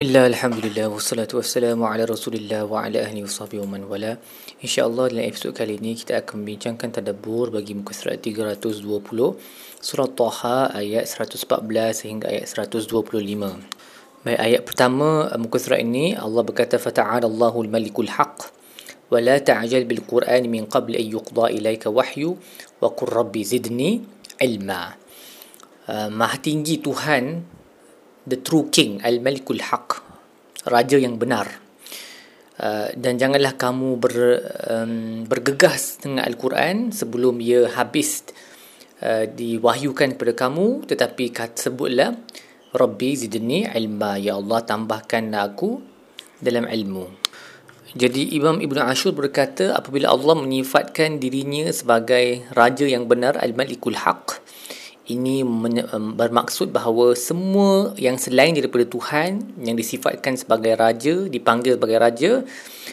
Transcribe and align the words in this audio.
Bismillah, 0.00 0.32
Alhamdulillah, 0.32 0.88
wassalatu 0.88 1.36
wassalamu 1.36 1.84
ala 1.84 2.08
rasulillah 2.08 2.64
wa 2.64 2.80
ala 2.88 3.04
ahli 3.04 3.20
washabi 3.20 3.60
wa 3.60 3.76
man 3.76 3.84
wala. 3.84 4.16
InsyaAllah 4.64 5.12
dalam 5.12 5.28
episod 5.28 5.52
kali 5.52 5.76
ini 5.76 5.92
kita 5.92 6.24
akan 6.24 6.40
membincangkan 6.40 6.88
tadabur 6.88 7.52
bagi 7.52 7.76
muka 7.76 7.92
surat 7.92 8.16
320 8.16 8.80
Surah 9.76 10.08
Taha 10.08 10.72
ayat 10.72 11.04
114 11.04 11.44
sehingga 11.92 12.32
ayat 12.32 12.48
125 12.48 12.96
Baik, 14.24 14.40
ayat 14.40 14.62
pertama 14.64 15.28
muka 15.36 15.60
surat 15.60 15.84
ini 15.84 16.16
Allah 16.16 16.48
berkata 16.48 16.80
Fata'ala 16.80 17.28
Allahul 17.28 17.68
malikul 17.68 18.08
haq 18.08 18.48
Wa 19.12 19.20
la 19.20 19.36
ta'ajal 19.36 19.84
bil 19.84 20.00
Qur'an 20.00 20.48
min 20.48 20.64
qabl 20.64 20.96
an 20.96 21.04
yuqda 21.12 21.52
ilaika 21.52 21.92
wahyu 21.92 22.40
Wa 22.80 22.88
qur 22.96 23.12
rabbi 23.12 23.44
zidni 23.44 24.00
ilma. 24.40 24.96
Uh, 25.84 26.08
Maha 26.08 26.40
tinggi 26.40 26.80
Tuhan 26.80 27.59
the 28.30 28.38
true 28.38 28.70
king 28.70 29.02
al-malikul 29.02 29.58
haq 29.58 30.00
raja 30.70 30.96
yang 30.96 31.18
benar. 31.18 31.48
Uh, 32.60 32.92
dan 32.92 33.16
janganlah 33.16 33.56
kamu 33.56 33.96
ber, 33.96 34.14
um, 34.68 35.24
bergegas 35.24 35.96
dengan 35.96 36.28
al-Quran 36.28 36.92
sebelum 36.92 37.40
ia 37.40 37.64
habis 37.72 38.20
uh, 39.00 39.24
diwahyukan 39.24 40.20
kepada 40.20 40.36
kamu 40.36 40.84
tetapi 40.84 41.32
kata 41.32 41.56
sebutlah 41.56 42.12
rabbi 42.76 43.16
zidni 43.16 43.64
ilma. 43.64 44.20
Ya 44.20 44.36
Allah 44.36 44.60
tambahkan 44.60 45.32
aku 45.32 45.80
dalam 46.36 46.68
ilmu. 46.68 47.08
Jadi 47.96 48.36
Imam 48.36 48.60
Ibn 48.60 48.92
Ashur 48.92 49.16
berkata 49.16 49.74
apabila 49.74 50.12
Allah 50.14 50.38
menyifatkan 50.38 51.18
dirinya 51.18 51.72
sebagai 51.74 52.46
raja 52.54 52.86
yang 52.86 53.10
benar 53.10 53.40
al-malikul 53.40 53.96
haq 53.96 54.38
ini 55.10 55.42
bermaksud 56.14 56.70
bahawa 56.70 57.18
semua 57.18 57.92
yang 57.98 58.16
selain 58.16 58.54
daripada 58.54 58.86
Tuhan 58.86 59.60
yang 59.60 59.74
disifatkan 59.74 60.38
sebagai 60.38 60.78
raja 60.78 61.26
dipanggil 61.26 61.74
sebagai 61.74 61.98
raja 61.98 62.30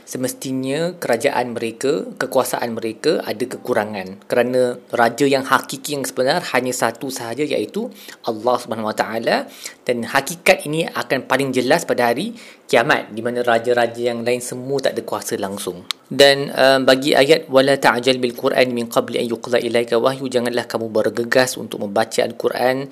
semestinya 0.04 0.96
kerajaan 0.98 1.54
mereka 1.54 2.06
kekuasaan 2.18 2.74
mereka 2.74 3.22
ada 3.24 3.44
kekurangan 3.44 4.26
kerana 4.26 4.82
raja 4.94 5.26
yang 5.28 5.44
hakiki 5.44 6.00
yang 6.00 6.06
sebenar 6.08 6.42
hanya 6.54 6.74
satu 6.74 7.12
sahaja 7.12 7.44
iaitu 7.44 7.92
Allah 8.24 8.56
Subhanahu 8.58 8.90
Wa 8.90 8.98
Taala 8.98 9.38
dan 9.84 10.04
hakikat 10.08 10.68
ini 10.68 10.88
akan 10.88 11.28
paling 11.28 11.52
jelas 11.52 11.88
pada 11.88 12.12
hari 12.12 12.36
kiamat 12.68 13.16
di 13.16 13.24
mana 13.24 13.40
raja-raja 13.44 14.12
yang 14.12 14.28
lain 14.28 14.44
semua 14.44 14.84
tak 14.84 15.00
ada 15.00 15.04
kuasa 15.08 15.40
langsung. 15.40 15.88
Dan 16.08 16.52
um, 16.52 16.88
bagi 16.88 17.16
ayat 17.16 17.52
wala 17.52 17.76
ta'jal 17.76 18.20
bil 18.20 18.36
Quran 18.36 18.72
min 18.72 18.88
qabli 18.88 19.20
an 19.20 19.28
yuqla 19.28 19.60
ilaika 19.60 20.00
wahyu 20.00 20.32
janganlah 20.32 20.64
kamu 20.64 20.88
bergegas 20.88 21.60
untuk 21.60 21.84
membaca 21.84 22.07
al-Quran 22.16 22.88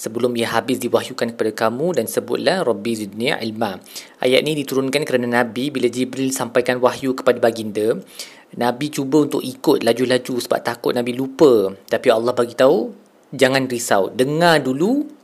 sebelum 0.00 0.32
ia 0.38 0.48
habis 0.56 0.80
diwahyukan 0.80 1.36
kepada 1.36 1.52
kamu 1.52 2.00
dan 2.00 2.06
sebutlah 2.08 2.64
rabbi 2.64 2.96
zidni 2.96 3.34
ilma. 3.36 3.76
Ayat 4.22 4.40
ini 4.40 4.56
diturunkan 4.64 5.04
kerana 5.04 5.28
Nabi 5.28 5.68
bila 5.68 5.92
Jibril 5.92 6.32
sampaikan 6.32 6.80
wahyu 6.80 7.12
kepada 7.12 7.36
baginda, 7.36 8.00
Nabi 8.56 8.88
cuba 8.88 9.28
untuk 9.28 9.44
ikut 9.44 9.84
laju-laju 9.84 10.34
sebab 10.40 10.60
takut 10.64 10.96
Nabi 10.96 11.12
lupa. 11.12 11.70
Tapi 11.86 12.08
Allah 12.08 12.32
bagi 12.32 12.56
tahu 12.56 12.90
jangan 13.36 13.68
risau, 13.68 14.08
dengar 14.10 14.64
dulu 14.64 15.19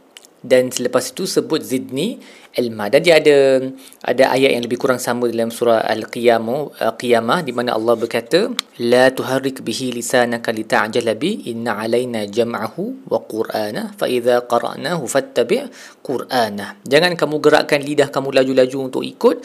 dan 0.47 0.71
selepas 0.71 1.11
itu 1.11 1.27
sebut 1.27 1.61
zidni 1.61 2.23
ilma 2.57 2.89
dan 2.89 3.05
dia 3.05 3.19
ada 3.21 3.61
ada 4.01 4.25
ayat 4.33 4.57
yang 4.57 4.65
lebih 4.65 4.81
kurang 4.81 4.97
sama 5.03 5.29
dalam 5.29 5.53
surah 5.53 5.85
al-qiyamah 5.85 6.81
uh, 6.81 6.95
qiyamah 6.97 7.45
di 7.45 7.53
mana 7.53 7.77
Allah 7.77 7.99
berkata 7.99 8.49
la 8.81 9.13
tuharrik 9.13 9.61
bihi 9.61 9.93
lisanaka 9.93 10.55
lita'jala 10.55 11.13
bi 11.19 11.51
inna 11.51 11.77
alaina 11.83 12.25
jam'ahu 12.25 13.11
wa 13.11 13.21
qur'ana 13.27 13.93
fa 13.99 14.09
idza 14.09 14.47
qara'nahu 14.49 15.05
fattabi' 15.05 15.69
qur'ana. 16.01 16.81
Jangan 16.89 17.13
kamu 17.19 17.37
gerakkan 17.45 17.85
lidah 17.85 18.09
kamu 18.09 18.33
laju-laju 18.33 18.77
untuk 18.81 19.03
ikut 19.05 19.43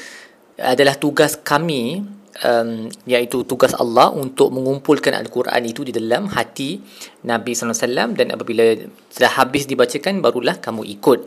adalah 0.62 0.96
tugas 0.96 1.36
kami 1.42 2.06
um, 2.40 2.88
iaitu 3.04 3.44
tugas 3.44 3.76
Allah 3.76 4.10
untuk 4.12 4.56
mengumpulkan 4.56 5.12
Al-Quran 5.12 5.62
itu 5.68 5.84
di 5.84 5.92
dalam 5.92 6.32
hati 6.32 6.80
Nabi 7.28 7.52
SAW 7.52 8.16
dan 8.16 8.32
apabila 8.32 8.76
sudah 9.12 9.32
habis 9.36 9.68
dibacakan 9.68 10.24
barulah 10.24 10.58
kamu 10.58 10.88
ikut. 11.00 11.20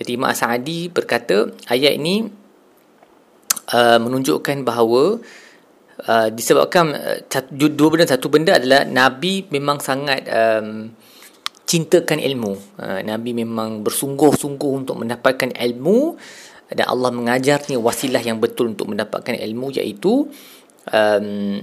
Jadi 0.00 0.10
Imam 0.16 0.32
Sa'adi 0.32 0.88
berkata 0.88 1.52
ayat 1.68 1.96
ini 1.96 2.24
uh, 3.72 3.98
menunjukkan 4.00 4.64
bahawa 4.64 5.20
uh, 6.04 6.28
disebabkan 6.32 6.92
uh, 6.96 7.18
dua 7.52 7.88
benda 7.92 8.06
satu 8.08 8.28
benda 8.28 8.56
adalah 8.56 8.84
Nabi 8.84 9.48
memang 9.48 9.80
sangat 9.80 10.24
um, 10.28 10.92
cintakan 11.66 12.22
ilmu. 12.22 12.54
Uh, 12.78 13.02
Nabi 13.02 13.34
memang 13.34 13.82
bersungguh-sungguh 13.82 14.86
untuk 14.86 14.96
mendapatkan 15.02 15.50
ilmu 15.50 16.14
dan 16.66 16.86
Allah 16.90 17.14
mengajarnya 17.14 17.78
wasilah 17.78 18.18
yang 18.18 18.42
betul 18.42 18.74
untuk 18.74 18.90
mendapatkan 18.90 19.38
ilmu 19.38 19.70
iaitu 19.78 20.26
um, 20.90 21.62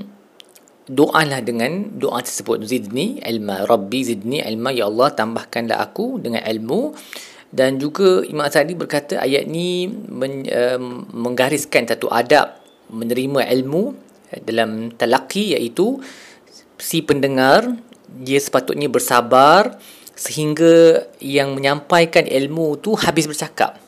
doalah 0.87 1.43
dengan 1.43 1.91
doa 1.99 2.23
tersebut. 2.23 2.63
Zidni 2.63 3.19
ilma 3.19 3.67
rabbi 3.67 4.03
zidni 4.07 4.39
ilma 4.39 4.71
ya 4.71 4.87
Allah 4.87 5.11
tambahkanlah 5.11 5.79
aku 5.79 6.23
dengan 6.23 6.43
ilmu. 6.47 6.95
Dan 7.53 7.77
juga 7.77 8.25
Imam 8.25 8.49
Sa'di 8.49 8.73
berkata 8.73 9.21
ayat 9.21 9.45
ni 9.45 9.85
men, 9.85 10.41
um, 10.49 11.05
menggariskan 11.13 11.85
satu 11.85 12.09
adab 12.09 12.57
menerima 12.89 13.45
ilmu 13.45 13.93
dalam 14.41 14.89
talaqi 14.97 15.53
iaitu 15.53 16.01
si 16.81 17.05
pendengar 17.05 17.69
dia 18.09 18.41
sepatutnya 18.41 18.89
bersabar 18.89 19.77
sehingga 20.17 21.05
yang 21.21 21.53
menyampaikan 21.53 22.25
ilmu 22.25 22.81
tu 22.81 22.97
habis 22.97 23.29
bercakap 23.29 23.82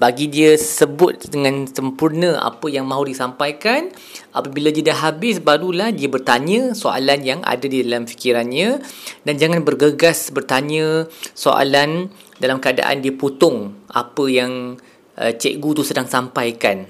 bagi 0.00 0.32
dia 0.32 0.56
sebut 0.56 1.28
dengan 1.28 1.68
sempurna 1.68 2.40
apa 2.40 2.72
yang 2.72 2.88
mahu 2.88 3.12
disampaikan. 3.12 3.92
Apabila 4.32 4.72
dia 4.72 4.88
dah 4.88 5.12
habis 5.12 5.44
barulah 5.44 5.92
dia 5.92 6.08
bertanya 6.08 6.72
soalan 6.72 7.20
yang 7.20 7.44
ada 7.44 7.68
di 7.68 7.84
dalam 7.84 8.08
fikirannya. 8.08 8.80
Dan 9.28 9.34
jangan 9.36 9.60
bergegas 9.60 10.32
bertanya 10.32 11.04
soalan 11.36 12.08
dalam 12.40 12.64
keadaan 12.64 13.04
dia 13.04 13.12
potong 13.12 13.76
apa 13.92 14.24
yang 14.32 14.80
uh, 15.20 15.32
cikgu 15.36 15.70
tu 15.76 15.84
sedang 15.84 16.08
sampaikan. 16.08 16.88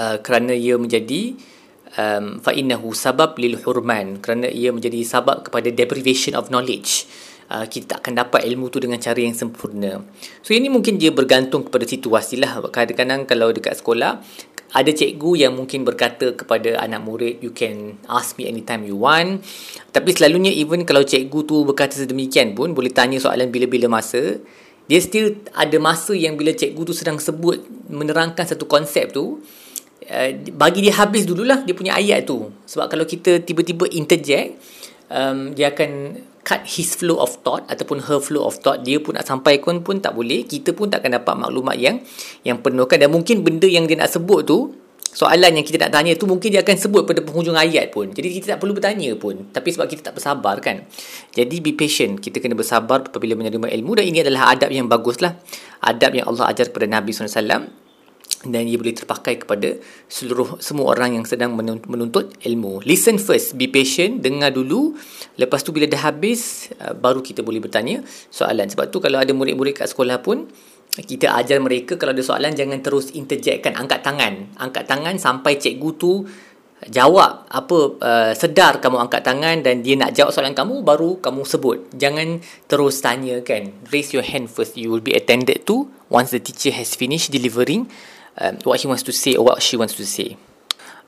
Uh, 0.00 0.16
kerana 0.24 0.56
ia 0.56 0.80
menjadi 0.80 1.36
um, 2.00 2.40
fa 2.40 2.56
innahu 2.56 2.96
sabab 2.96 3.36
lil 3.36 3.60
hurman. 3.60 4.24
Kerana 4.24 4.48
ia 4.48 4.72
menjadi 4.72 5.04
sebab 5.04 5.52
kepada 5.52 5.68
deprivation 5.68 6.32
of 6.32 6.48
knowledge 6.48 7.04
uh, 7.50 7.66
kita 7.66 7.98
akan 7.98 8.22
dapat 8.24 8.46
ilmu 8.46 8.70
tu 8.70 8.78
dengan 8.78 9.02
cara 9.02 9.18
yang 9.18 9.34
sempurna. 9.34 10.00
So 10.40 10.54
ini 10.54 10.70
mungkin 10.70 10.96
dia 10.96 11.10
bergantung 11.10 11.66
kepada 11.66 11.84
situasi 11.84 12.38
lah. 12.38 12.62
Kadang-kadang 12.70 13.26
kalau 13.26 13.50
dekat 13.50 13.82
sekolah 13.82 14.22
ada 14.70 14.90
cikgu 14.94 15.46
yang 15.46 15.52
mungkin 15.58 15.82
berkata 15.82 16.30
kepada 16.34 16.78
anak 16.78 17.02
murid 17.02 17.42
you 17.42 17.50
can 17.50 17.98
ask 18.06 18.38
me 18.38 18.46
anytime 18.46 18.86
you 18.86 18.94
want 18.94 19.42
tapi 19.90 20.14
selalunya 20.14 20.54
even 20.54 20.86
kalau 20.86 21.02
cikgu 21.02 21.42
tu 21.42 21.66
berkata 21.66 21.98
sedemikian 21.98 22.54
pun 22.54 22.70
boleh 22.70 22.94
tanya 22.94 23.18
soalan 23.18 23.50
bila-bila 23.50 23.90
masa 23.90 24.38
dia 24.86 24.98
still 25.02 25.38
ada 25.54 25.78
masa 25.82 26.14
yang 26.14 26.38
bila 26.38 26.54
cikgu 26.54 26.82
tu 26.86 26.94
sedang 26.94 27.18
sebut 27.18 27.62
menerangkan 27.90 28.46
satu 28.46 28.66
konsep 28.70 29.10
tu 29.10 29.42
uh, 30.06 30.30
bagi 30.54 30.86
dia 30.86 30.94
habis 31.02 31.26
dululah 31.26 31.66
dia 31.66 31.74
punya 31.74 31.98
ayat 31.98 32.26
tu 32.26 32.54
sebab 32.66 32.86
kalau 32.86 33.06
kita 33.06 33.42
tiba-tiba 33.42 33.90
interject 33.90 34.54
um, 35.10 35.50
dia 35.54 35.74
akan 35.74 36.22
cut 36.42 36.64
his 36.64 36.96
flow 36.96 37.20
of 37.20 37.40
thought 37.44 37.64
ataupun 37.68 38.04
her 38.08 38.18
flow 38.18 38.48
of 38.48 38.58
thought 38.60 38.80
dia 38.82 38.96
pun 38.98 39.16
nak 39.16 39.28
sampaikan 39.28 39.84
pun 39.84 40.00
tak 40.00 40.16
boleh. 40.16 40.44
Kita 40.44 40.72
pun 40.72 40.88
tak 40.88 41.04
akan 41.04 41.20
dapat 41.20 41.34
maklumat 41.36 41.76
yang 41.76 42.00
yang 42.42 42.60
penuhkan. 42.60 43.00
Dan 43.00 43.12
mungkin 43.12 43.44
benda 43.44 43.68
yang 43.68 43.84
dia 43.84 44.00
nak 44.00 44.10
sebut 44.10 44.44
tu 44.46 44.72
soalan 45.10 45.58
yang 45.58 45.66
kita 45.66 45.82
nak 45.82 45.90
tanya 45.90 46.14
tu 46.14 46.30
mungkin 46.30 46.54
dia 46.54 46.62
akan 46.62 46.76
sebut 46.78 47.02
pada 47.02 47.20
penghujung 47.20 47.58
ayat 47.58 47.90
pun. 47.90 48.14
Jadi 48.14 48.28
kita 48.40 48.56
tak 48.56 48.58
perlu 48.62 48.72
bertanya 48.76 49.10
pun. 49.18 49.50
Tapi 49.50 49.68
sebab 49.74 49.86
kita 49.90 50.10
tak 50.10 50.14
bersabar 50.16 50.56
kan. 50.62 50.86
Jadi 51.34 51.60
be 51.60 51.74
patient. 51.74 52.22
Kita 52.22 52.38
kena 52.38 52.54
bersabar 52.54 53.04
apabila 53.04 53.34
menerima 53.34 53.68
ilmu. 53.74 53.98
Dan 53.98 54.04
ini 54.08 54.22
adalah 54.22 54.54
adab 54.54 54.70
yang 54.70 54.86
bagus 54.86 55.18
lah 55.18 55.36
adab 55.80 56.12
yang 56.12 56.28
Allah 56.28 56.52
ajar 56.52 56.68
kepada 56.68 56.86
Nabi 56.86 57.10
SAW 57.16 57.79
dan 58.40 58.64
ia 58.64 58.80
boleh 58.80 58.96
terpakai 58.96 59.44
kepada 59.44 59.76
seluruh 60.08 60.56
semua 60.64 60.96
orang 60.96 61.20
yang 61.20 61.28
sedang 61.28 61.52
menuntut 61.60 62.40
ilmu. 62.40 62.80
Listen 62.88 63.20
first, 63.20 63.52
be 63.60 63.68
patient, 63.68 64.24
dengar 64.24 64.56
dulu. 64.56 64.96
Lepas 65.36 65.60
tu 65.60 65.76
bila 65.76 65.84
dah 65.84 66.08
habis, 66.08 66.72
uh, 66.80 66.96
baru 66.96 67.20
kita 67.20 67.44
boleh 67.44 67.60
bertanya 67.60 68.00
soalan. 68.32 68.64
Sebab 68.72 68.88
tu 68.88 68.96
kalau 68.96 69.20
ada 69.20 69.32
murid-murid 69.36 69.84
kat 69.84 69.92
sekolah 69.92 70.24
pun, 70.24 70.48
kita 70.90 71.36
ajar 71.36 71.60
mereka 71.60 72.00
kalau 72.00 72.16
ada 72.16 72.24
soalan 72.24 72.56
jangan 72.56 72.80
terus 72.80 73.12
interjectkan, 73.12 73.76
angkat 73.76 74.00
tangan. 74.00 74.56
Angkat 74.56 74.88
tangan 74.88 75.20
sampai 75.20 75.60
cikgu 75.60 75.90
tu 76.00 76.24
jawab 76.88 77.44
apa 77.52 77.78
uh, 78.00 78.32
sedar 78.32 78.80
kamu 78.80 79.04
angkat 79.04 79.20
tangan 79.20 79.60
dan 79.60 79.84
dia 79.84 80.00
nak 80.00 80.16
jawab 80.16 80.32
soalan 80.32 80.56
kamu 80.56 80.80
baru 80.80 81.20
kamu 81.20 81.44
sebut 81.44 81.92
jangan 81.92 82.40
terus 82.72 83.04
tanya 83.04 83.36
kan 83.44 83.68
raise 83.92 84.16
your 84.16 84.24
hand 84.24 84.48
first 84.48 84.80
you 84.80 84.88
will 84.88 85.04
be 85.04 85.12
attended 85.12 85.60
to 85.68 85.92
once 86.08 86.32
the 86.32 86.40
teacher 86.40 86.72
has 86.72 86.96
finished 86.96 87.28
delivering 87.28 87.84
um, 88.40 88.56
what 88.64 88.80
he 88.80 88.88
wants 88.88 89.04
to 89.04 89.12
say 89.12 89.36
or 89.36 89.44
what 89.44 89.62
she 89.62 89.76
wants 89.76 89.94
to 89.94 90.04
say. 90.08 90.36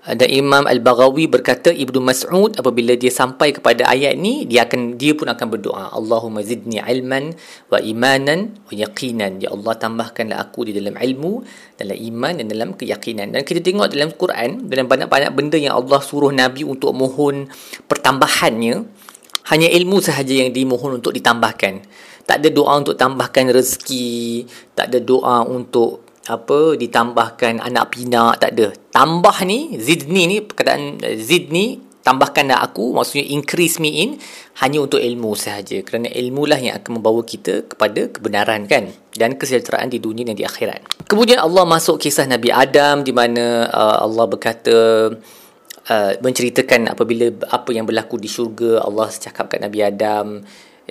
dan 0.02 0.34
Imam 0.34 0.66
Al-Baghawi 0.66 1.30
berkata 1.30 1.70
Ibnu 1.70 2.02
Mas'ud 2.02 2.58
apabila 2.58 2.98
dia 2.98 3.14
sampai 3.14 3.54
kepada 3.54 3.86
ayat 3.86 4.18
ni 4.18 4.42
dia 4.50 4.66
akan 4.66 4.98
dia 4.98 5.14
pun 5.14 5.30
akan 5.30 5.46
berdoa 5.46 5.94
Allahumma 5.94 6.42
zidni 6.42 6.82
ilman 6.82 7.30
wa 7.70 7.78
imanan 7.78 8.50
wa 8.66 8.74
yaqinan. 8.74 9.38
Ya 9.38 9.54
Allah 9.54 9.78
tambahkanlah 9.78 10.42
aku 10.42 10.66
di 10.66 10.74
dalam 10.74 10.98
ilmu 10.98 11.46
dalam 11.78 11.94
iman 11.94 12.32
dan 12.34 12.46
dalam 12.50 12.68
keyakinan. 12.74 13.30
Dan 13.30 13.46
kita 13.46 13.62
tengok 13.62 13.94
dalam 13.94 14.10
Quran 14.18 14.66
dalam 14.66 14.90
banyak-banyak 14.90 15.30
benda 15.38 15.54
yang 15.54 15.78
Allah 15.78 16.02
suruh 16.02 16.34
Nabi 16.34 16.66
untuk 16.66 16.90
mohon 16.98 17.46
pertambahannya 17.86 18.74
hanya 19.54 19.68
ilmu 19.70 20.02
sahaja 20.02 20.34
yang 20.34 20.50
dimohon 20.50 20.98
untuk 20.98 21.14
ditambahkan. 21.14 21.86
Tak 22.26 22.42
ada 22.42 22.50
doa 22.50 22.74
untuk 22.74 22.98
tambahkan 22.98 23.54
rezeki 23.54 24.46
tak 24.74 24.90
ada 24.90 24.98
doa 24.98 25.46
untuk 25.46 26.01
apa? 26.28 26.78
Ditambahkan 26.78 27.58
anak 27.58 27.94
pinak 27.94 28.38
tak 28.38 28.54
ada. 28.54 28.70
Tambah 28.94 29.36
ni 29.46 29.78
zidni 29.80 30.28
ni 30.28 30.36
perkataan 30.44 31.02
eh, 31.02 31.18
zidni 31.18 31.92
tambahkanlah 32.02 32.58
aku 32.66 32.90
maksudnya 32.98 33.30
increase 33.30 33.78
me 33.78 34.02
in 34.02 34.18
hanya 34.60 34.82
untuk 34.82 34.98
ilmu 34.98 35.38
sahaja. 35.38 35.80
Kerana 35.86 36.10
ilmu 36.10 36.42
lah 36.44 36.58
yang 36.58 36.78
akan 36.78 37.00
membawa 37.00 37.22
kita 37.22 37.66
kepada 37.70 38.10
kebenaran 38.10 38.66
kan? 38.66 38.90
Dan 39.14 39.38
kesejahteraan 39.38 39.88
di 39.88 40.02
dunia 40.02 40.26
dan 40.26 40.36
di 40.36 40.44
akhirat. 40.44 41.06
Kemudian 41.06 41.38
Allah 41.40 41.64
masuk 41.64 42.02
kisah 42.02 42.26
Nabi 42.26 42.50
Adam 42.50 43.06
di 43.06 43.14
mana 43.14 43.70
uh, 43.70 43.96
Allah 44.04 44.24
berkata 44.28 44.76
uh, 45.88 46.12
menceritakan 46.20 46.90
apabila 46.92 47.30
apa 47.50 47.70
yang 47.70 47.86
berlaku 47.86 48.18
di 48.18 48.28
syurga 48.28 48.82
Allah 48.82 49.08
cakap 49.10 49.50
kat 49.50 49.62
Nabi 49.62 49.78
Adam 49.82 50.42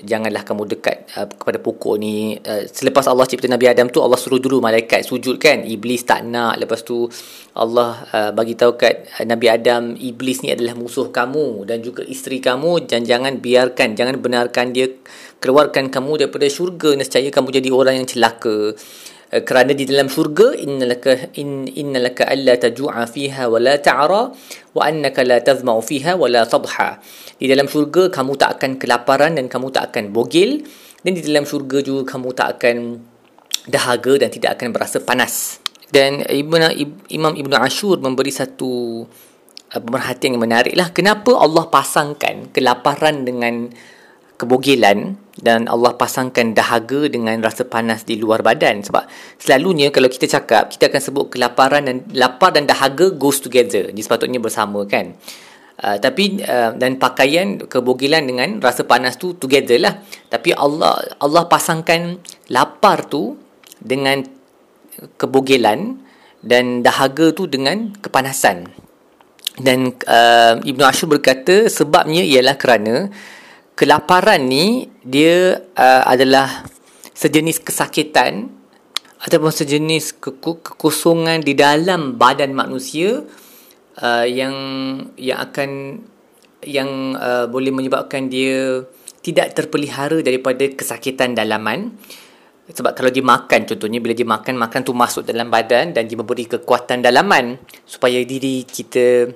janganlah 0.03 0.44
kamu 0.44 0.68
dekat 0.77 1.07
uh, 1.15 1.30
kepada 1.30 1.57
pokok 1.62 1.95
ni. 1.98 2.38
Uh, 2.42 2.65
selepas 2.68 3.06
Allah 3.07 3.25
cipta 3.30 3.48
Nabi 3.48 3.69
Adam 3.69 3.88
tu 3.88 4.01
Allah 4.01 4.18
suruh 4.18 4.42
dulu 4.42 4.59
malaikat 4.59 5.06
sujud 5.06 5.38
kan. 5.38 5.63
Iblis 5.63 6.03
tak 6.03 6.27
nak. 6.27 6.59
Lepas 6.59 6.83
tu 6.83 7.09
Allah 7.57 8.01
uh, 8.12 8.31
bagi 8.36 8.57
tahu 8.57 8.75
kat 8.75 9.07
uh, 9.18 9.25
Nabi 9.25 9.48
Adam 9.48 9.94
iblis 9.95 10.42
ni 10.44 10.51
adalah 10.51 10.75
musuh 10.75 11.09
kamu 11.13 11.63
dan 11.69 11.80
juga 11.86 12.01
isteri 12.03 12.42
kamu. 12.42 12.89
Dan 12.89 13.06
jangan 13.07 13.38
biarkan 13.39 13.94
jangan 13.95 14.18
benarkan 14.18 14.74
dia 14.75 14.89
keluarkan 15.39 15.94
kamu 15.94 16.27
daripada 16.27 16.45
syurga. 16.50 16.94
Nescaya 16.97 17.30
kamu 17.31 17.62
jadi 17.62 17.69
orang 17.69 18.04
yang 18.04 18.07
celaka 18.09 18.75
kerana 19.31 19.72
di 19.72 19.88
dalam 19.88 20.12
syurga 20.12 20.51
innalaka 20.51 21.31
in 21.39 21.63
innalaka 21.72 22.28
alla 22.28 22.60
tajua 22.60 23.07
fiha 23.07 23.48
wa 23.48 23.56
la 23.63 23.80
ta'ra 23.80 24.28
wa 24.75 24.81
annaka 24.83 25.24
la 25.24 25.39
tazma'u 25.39 25.80
fiha 25.80 26.19
wa 26.19 26.28
la 26.28 26.44
tadha 26.44 27.00
di 27.39 27.48
dalam 27.48 27.72
syurga 27.72 28.12
kamu 28.12 28.36
tak 28.36 28.60
akan 28.60 28.75
kelaparan 28.75 29.39
dan 29.39 29.48
kamu 29.48 29.72
tak 29.72 29.95
akan 29.95 30.12
bogil 30.12 30.60
dan 31.01 31.12
di 31.18 31.22
dalam 31.25 31.50
syurga 31.50 31.81
juga 31.81 32.13
kamu 32.13 32.30
tak 32.38 32.60
akan 32.60 32.78
dahaga 33.69 34.22
dan 34.22 34.30
tidak 34.33 34.57
akan 34.57 34.74
berasa 34.74 34.98
panas. 35.01 35.62
Dan 35.92 36.24
Ibn, 36.24 36.72
Imam 37.12 37.33
Ibn 37.36 37.54
Ashur 37.62 38.00
memberi 38.00 38.31
satu 38.31 39.04
uh, 39.75 39.81
pemerhatian 39.81 40.39
yang 40.39 40.44
menarik 40.48 40.74
lah. 40.74 40.89
Kenapa 40.95 41.36
Allah 41.36 41.68
pasangkan 41.68 42.56
kelaparan 42.56 43.28
dengan 43.28 43.68
kebogilan 44.41 45.21
dan 45.38 45.69
Allah 45.69 45.93
pasangkan 45.93 46.57
dahaga 46.57 47.05
dengan 47.05 47.38
rasa 47.45 47.61
panas 47.61 48.01
di 48.01 48.17
luar 48.17 48.41
badan. 48.41 48.81
Sebab 48.81 49.05
selalunya 49.38 49.93
kalau 49.93 50.09
kita 50.09 50.25
cakap 50.25 50.73
kita 50.73 50.89
akan 50.89 51.01
sebut 51.01 51.25
kelaparan 51.38 51.85
dan 51.85 52.09
lapar 52.17 52.57
dan 52.57 52.65
dahaga 52.65 53.13
goes 53.13 53.38
together. 53.38 53.93
Dia 53.93 54.03
sepatutnya 54.03 54.41
bersama 54.41 54.81
kan? 54.89 55.13
Uh, 55.81 55.97
tapi 55.97 56.41
uh, 56.45 56.77
dan 56.77 57.01
pakaian 57.01 57.57
kebogilan 57.57 58.21
dengan 58.21 58.57
rasa 58.61 58.85
panas 58.85 59.21
tu 59.21 59.38
together 59.38 59.77
lah. 59.77 60.01
Tapi 60.29 60.57
Allah 60.57 60.97
Allah 61.21 61.45
pasangkan 61.45 62.17
lapar 62.49 63.05
tu 63.05 63.37
dengan 63.77 64.21
kebogilan 65.21 65.97
dan 66.41 66.81
dahaga 66.81 67.33
tu 67.33 67.45
dengan 67.45 67.94
kepanasan. 67.97 68.69
Dan 69.57 69.94
uh, 70.05 70.57
Ibnu 70.61 70.83
Ashur 70.85 71.11
berkata 71.11 71.67
sebabnya 71.67 72.23
ialah 72.23 72.55
kerana 72.55 73.09
kelaparan 73.75 74.45
ni 74.45 74.91
dia 75.01 75.63
uh, 75.77 76.03
adalah 76.06 76.65
sejenis 77.15 77.62
kesakitan 77.62 78.50
ataupun 79.21 79.53
sejenis 79.53 80.18
kekosongan 80.18 81.45
di 81.45 81.53
dalam 81.53 82.18
badan 82.18 82.57
manusia 82.57 83.21
uh, 84.01 84.25
yang 84.25 84.56
yang 85.15 85.38
akan 85.38 86.01
yang 86.65 87.18
uh, 87.18 87.45
boleh 87.45 87.69
menyebabkan 87.73 88.29
dia 88.29 88.85
tidak 89.21 89.53
terpelihara 89.53 90.21
daripada 90.25 90.65
kesakitan 90.73 91.38
dalaman. 91.38 91.94
Sebab 92.71 92.95
kalau 92.95 93.12
dia 93.12 93.25
makan 93.25 93.68
contohnya 93.68 94.00
bila 94.00 94.15
dia 94.15 94.23
makan 94.23 94.56
makan 94.56 94.81
tu 94.88 94.95
masuk 94.95 95.27
dalam 95.27 95.51
badan 95.51 95.91
dan 95.91 96.07
dia 96.07 96.15
memberi 96.15 96.47
kekuatan 96.47 97.03
dalaman 97.03 97.59
supaya 97.83 98.23
diri 98.23 98.63
kita 98.63 99.27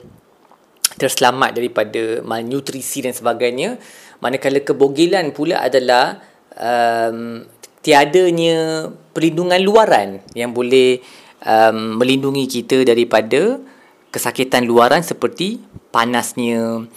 terselamat 0.95 1.51
daripada 1.59 2.23
malnutrisi 2.23 3.03
dan 3.03 3.11
sebagainya 3.11 3.75
manakala 4.19 4.63
kebogilan 4.63 5.31
pula 5.35 5.63
adalah 5.63 6.19
um, 6.55 7.43
tiadanya 7.85 8.89
perlindungan 9.13 9.61
luaran 9.61 10.09
yang 10.33 10.51
boleh 10.51 10.99
um, 11.45 12.01
melindungi 12.01 12.49
kita 12.49 12.81
daripada 12.81 13.61
kesakitan 14.09 14.63
luaran 14.63 15.03
seperti 15.03 15.59
panasnya 15.91 16.87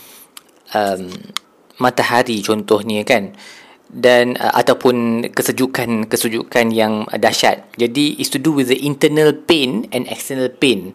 um, 0.73 1.03
matahari 1.79 2.41
contohnya 2.43 3.03
kan 3.03 3.35
dan 3.89 4.37
uh, 4.37 4.53
ataupun 4.57 5.29
kesejukan 5.33 6.07
kesejukan 6.07 6.67
yang 6.73 7.09
dahsyat. 7.09 7.73
Jadi 7.81 8.21
is 8.21 8.29
to 8.29 8.37
do 8.37 8.53
with 8.53 8.69
the 8.69 8.79
internal 8.85 9.33
pain 9.33 9.89
and 9.93 10.05
external 10.13 10.53
pain. 10.53 10.93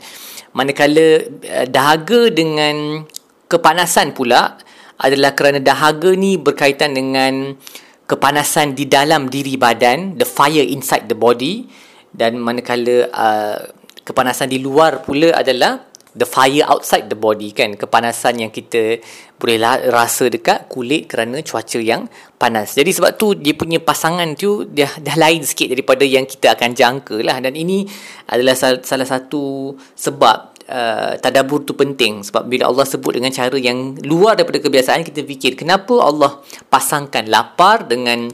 Manakala 0.54 1.26
uh, 1.26 1.66
dahaga 1.66 2.30
dengan 2.30 3.06
kepanasan 3.50 4.14
pula 4.14 4.62
adalah 5.00 5.34
kerana 5.34 5.60
dahaga 5.63 6.13
ni 6.13 6.38
berkaitan 6.38 6.94
dengan 6.94 7.57
kepanasan 8.06 8.78
di 8.78 8.86
dalam 8.86 9.31
diri 9.31 9.57
badan, 9.57 10.19
the 10.19 10.28
fire 10.28 10.63
inside 10.63 11.10
the 11.10 11.18
body 11.18 11.66
dan 12.13 12.38
manakala 12.38 13.10
uh, 13.10 13.57
kepanasan 14.06 14.51
di 14.51 14.62
luar 14.62 15.01
pula 15.01 15.34
adalah 15.34 15.81
the 16.13 16.30
fire 16.30 16.62
outside 16.69 17.10
the 17.10 17.18
body 17.18 17.50
kan? 17.50 17.74
Kepanasan 17.74 18.38
yang 18.38 18.51
kita 18.54 19.01
boleh 19.42 19.57
rasa 19.90 20.30
dekat 20.30 20.69
kulit 20.69 21.10
kerana 21.10 21.42
cuaca 21.42 21.81
yang 21.81 22.06
panas. 22.38 22.78
Jadi 22.78 22.94
sebab 22.94 23.18
tu 23.18 23.34
dia 23.34 23.57
punya 23.57 23.81
pasangan 23.81 24.30
tu 24.38 24.63
dia 24.69 24.88
dah 25.01 25.18
lain 25.18 25.42
sikit 25.42 25.74
daripada 25.74 26.06
yang 26.06 26.30
kita 26.30 26.54
akan 26.54 26.72
jangka 26.78 27.18
lah. 27.25 27.42
Dan 27.42 27.57
ini 27.57 27.90
adalah 28.30 28.54
salah 28.56 29.07
satu 29.10 29.74
sebab 29.98 30.53
uh, 30.69 31.18
tadabur 31.19 31.63
tu 31.65 31.74
penting. 31.74 32.21
Sebab 32.24 32.48
bila 32.48 32.69
Allah 32.69 32.86
sebut 32.88 33.18
dengan 33.18 33.31
cara 33.31 33.56
yang 33.57 33.98
luar 34.04 34.39
daripada 34.39 34.60
kebiasaan 34.63 35.04
kita 35.04 35.24
fikir 35.24 35.60
kenapa 35.60 35.98
Allah 36.00 36.39
pasangkan 36.69 37.27
lapar 37.27 37.88
dengan 37.88 38.30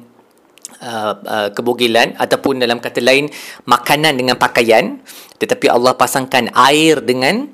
Uh, 0.79 1.11
uh, 1.27 1.49
kebogilan 1.51 2.15
ataupun 2.15 2.55
dalam 2.55 2.79
kata 2.79 3.03
lain 3.03 3.27
makanan 3.67 4.15
dengan 4.15 4.39
pakaian 4.39 5.03
tetapi 5.35 5.67
Allah 5.67 5.91
pasangkan 5.91 6.55
air 6.55 7.03
dengan 7.03 7.51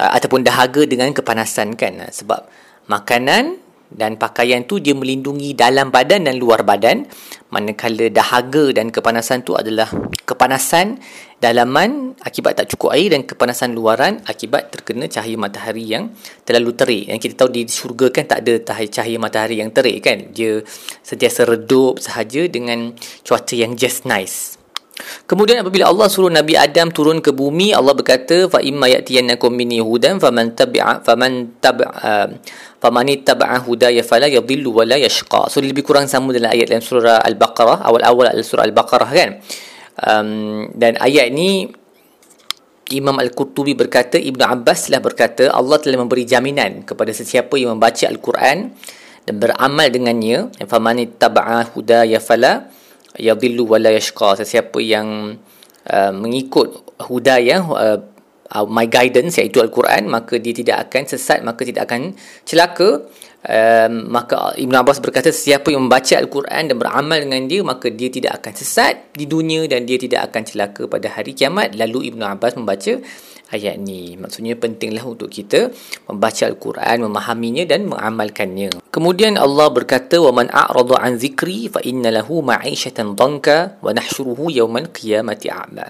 uh, 0.00 0.10
ataupun 0.16 0.40
dahaga 0.40 0.88
dengan 0.88 1.12
kepanasan 1.12 1.76
kan? 1.76 2.00
Sebab 2.08 2.48
makanan 2.88 3.60
dan 3.98 4.16
pakaian 4.16 4.64
tu 4.64 4.80
dia 4.80 4.96
melindungi 4.96 5.52
dalam 5.52 5.92
badan 5.92 6.24
dan 6.24 6.40
luar 6.40 6.64
badan. 6.64 7.04
Manakala 7.52 8.08
dahaga 8.08 8.72
dan 8.72 8.88
kepanasan 8.88 9.44
tu 9.44 9.52
adalah 9.52 9.90
kepanasan 10.24 10.96
dalaman 11.36 12.16
akibat 12.24 12.56
tak 12.56 12.72
cukup 12.72 12.96
air 12.96 13.12
dan 13.12 13.28
kepanasan 13.28 13.76
luaran 13.76 14.24
akibat 14.24 14.72
terkena 14.72 15.04
cahaya 15.04 15.36
matahari 15.36 15.84
yang 15.84 16.08
terlalu 16.48 16.72
terik. 16.72 17.04
Yang 17.12 17.20
kita 17.28 17.34
tahu 17.44 17.50
di 17.52 17.62
syurga 17.68 18.06
kan 18.08 18.24
tak 18.24 18.40
ada 18.48 18.54
cahaya 18.88 19.20
matahari 19.20 19.60
yang 19.60 19.68
terik 19.68 20.00
kan. 20.00 20.32
Dia 20.32 20.64
sentiasa 21.04 21.44
redup 21.44 22.00
sahaja 22.00 22.48
dengan 22.48 22.96
cuaca 23.20 23.52
yang 23.52 23.76
just 23.76 24.08
nice 24.08 24.61
Kemudian 25.24 25.64
apabila 25.64 25.88
Allah 25.88 26.06
suruh 26.12 26.28
Nabi 26.28 26.52
Adam 26.52 26.92
turun 26.92 27.24
ke 27.24 27.32
bumi, 27.32 27.72
Allah 27.72 27.96
berkata, 27.96 28.44
"Fa 28.52 28.60
imma 28.60 28.92
ya'tiyannakum 28.92 29.48
minni 29.48 29.80
hudan 29.80 30.20
faman 30.20 30.52
tabi'a 30.52 31.00
faman 31.00 31.56
tabi'a 31.58 32.28
faman 32.76 33.06
ittaba'a 33.08 33.64
hudaya 33.64 34.04
fala 34.04 34.28
yadhillu 34.28 34.68
wa 34.68 34.84
la 34.84 35.00
yashqa." 35.00 35.48
So 35.48 35.64
lebih 35.64 35.80
kurang 35.80 36.12
sama 36.12 36.36
dalam 36.36 36.52
ayat 36.52 36.68
dalam 36.68 36.84
surah 36.84 37.24
Al-Baqarah, 37.24 37.88
awal-awal 37.88 38.36
dalam 38.36 38.44
surah 38.44 38.68
Al-Baqarah 38.68 39.10
kan. 39.10 39.30
Um, 39.96 40.68
dan 40.76 41.00
ayat 41.00 41.32
ni 41.32 41.72
Imam 42.92 43.16
Al-Qurtubi 43.16 43.72
berkata, 43.72 44.20
Ibnu 44.20 44.44
Abbas 44.44 44.92
lah 44.92 45.00
berkata, 45.00 45.48
Allah 45.48 45.80
telah 45.80 46.04
memberi 46.04 46.28
jaminan 46.28 46.84
kepada 46.84 47.08
sesiapa 47.16 47.56
yang 47.56 47.80
membaca 47.80 48.04
Al-Quran 48.04 48.76
dan 49.24 49.34
beramal 49.40 49.88
dengannya, 49.88 50.52
faman 50.68 51.00
ittaba'a 51.00 51.72
hudaya 51.72 52.20
fala 52.20 52.68
yadillu 53.18 53.68
wala 53.68 53.92
yashqa. 53.92 54.38
Sesiapa 54.40 54.78
yang 54.80 55.38
uh, 55.88 56.12
mengikut 56.12 56.82
hudayah 57.02 57.62
uh, 57.66 57.98
uh, 58.52 58.66
my 58.68 58.86
guidance 58.86 59.40
iaitu 59.40 59.58
al-Quran 59.58 60.06
maka 60.06 60.36
dia 60.36 60.54
tidak 60.54 60.88
akan 60.88 61.02
sesat 61.08 61.40
maka 61.42 61.64
tidak 61.64 61.88
akan 61.88 62.14
celaka 62.44 63.08
um, 63.46 63.92
maka 64.10 64.54
Ibn 64.54 64.74
Abbas 64.82 65.02
berkata 65.02 65.34
siapa 65.34 65.70
yang 65.74 65.86
membaca 65.86 66.14
Al-Quran 66.14 66.72
dan 66.72 66.76
beramal 66.78 67.18
dengan 67.22 67.42
dia 67.46 67.60
maka 67.66 67.90
dia 67.90 68.08
tidak 68.10 68.42
akan 68.42 68.52
sesat 68.54 69.14
di 69.14 69.26
dunia 69.26 69.66
dan 69.66 69.86
dia 69.86 69.98
tidak 69.98 70.30
akan 70.30 70.42
celaka 70.46 70.82
pada 70.86 71.10
hari 71.10 71.34
kiamat. 71.34 71.74
Lalu 71.74 72.14
Ibn 72.14 72.38
Abbas 72.38 72.54
membaca 72.54 72.98
ayat 73.52 73.76
ni. 73.78 74.16
Maksudnya 74.16 74.56
pentinglah 74.56 75.04
untuk 75.04 75.28
kita 75.28 75.68
membaca 76.08 76.42
Al-Quran 76.48 76.96
memahaminya 77.06 77.64
dan 77.68 77.86
mengamalkannya. 77.86 78.80
Kemudian 78.88 79.36
Allah 79.36 79.68
berkata 79.68 80.18
wa 80.18 80.32
man 80.42 80.48
a'rada 80.48 80.98
an 80.98 81.20
zikri 81.20 81.68
fa 81.68 81.84
inna 81.84 82.08
lahu 82.08 82.40
ma'ishatan 82.40 83.14
dhanka 83.14 83.78
wa 83.84 83.92
nahsyuruhu 83.92 84.48
yawmal 84.48 84.88
qiyamati 84.88 85.52
a'ma 85.52 85.86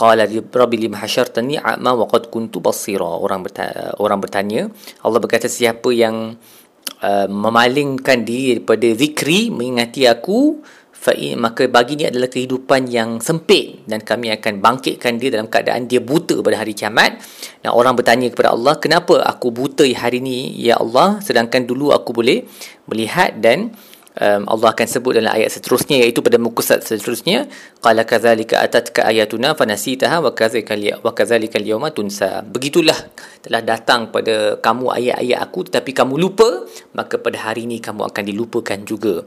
Qala 0.00 0.24
rabbi 0.24 0.80
lima 0.80 0.96
hasyartani 0.96 1.60
a'ma 1.60 1.92
wa 1.92 2.08
qad 2.08 2.32
kuntu 2.32 2.64
basira. 2.64 3.04
Orang 3.04 3.44
bertanya, 3.44 3.92
orang 4.00 4.16
bertanya, 4.24 4.72
Allah 5.04 5.20
berkata 5.20 5.44
siapa 5.44 5.92
yang 5.92 6.40
uh, 7.04 7.28
memalingkan 7.28 8.24
diri 8.24 8.56
daripada 8.56 8.88
zikri 8.96 9.52
mengingati 9.52 10.08
aku 10.08 10.64
fa 11.00 11.16
maka 11.16 11.64
bagi 11.64 11.96
dia 11.96 12.12
adalah 12.12 12.28
kehidupan 12.28 12.88
yang 12.92 13.24
sempit 13.24 13.88
dan 13.88 14.04
kami 14.04 14.28
akan 14.36 14.60
bangkitkan 14.60 15.16
dia 15.16 15.32
dalam 15.32 15.48
keadaan 15.48 15.88
dia 15.88 16.00
buta 16.00 16.40
pada 16.44 16.60
hari 16.60 16.72
kiamat. 16.72 17.20
Dan 17.60 17.72
orang 17.72 17.92
bertanya 17.92 18.28
kepada 18.28 18.56
Allah, 18.56 18.76
"Kenapa 18.80 19.20
aku 19.24 19.48
buta 19.52 19.84
hari 19.84 20.20
ini 20.20 20.60
ya 20.60 20.80
Allah 20.80 21.20
sedangkan 21.24 21.64
dulu 21.64 21.92
aku 21.92 22.16
boleh 22.16 22.44
melihat 22.88 23.36
dan 23.36 23.72
um, 24.18 24.42
Allah 24.48 24.68
akan 24.74 24.86
sebut 24.86 25.12
dalam 25.14 25.30
ayat 25.30 25.52
seterusnya 25.52 26.02
iaitu 26.02 26.24
pada 26.24 26.40
muka 26.40 26.64
surat 26.64 26.82
seterusnya 26.82 27.46
qala 27.78 28.02
kadzalika 28.02 28.58
atatka 28.58 29.06
ayatuna 29.06 29.54
fanasitaha 29.54 30.24
wa 30.24 30.32
kadzalika 30.34 30.74
wa 31.04 31.12
kadzalika 31.14 31.60
al-yawma 31.60 31.94
tunsa. 31.94 32.42
Begitulah 32.42 32.96
telah 33.44 33.62
datang 33.62 34.10
pada 34.10 34.58
kamu 34.58 34.86
ayat-ayat 34.90 35.38
aku 35.38 35.70
tetapi 35.70 35.90
kamu 35.94 36.14
lupa 36.18 36.66
maka 36.96 37.20
pada 37.20 37.38
hari 37.50 37.68
ini 37.68 37.78
kamu 37.78 38.10
akan 38.10 38.22
dilupakan 38.26 38.78
juga. 38.82 39.22